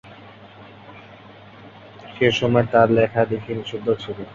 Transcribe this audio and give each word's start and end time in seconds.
সেসময় 2.13 2.65
তার 2.71 2.87
লেখা-লেখি 2.97 3.51
নিষিদ্ধ 3.57 3.87
ছিল। 4.03 4.17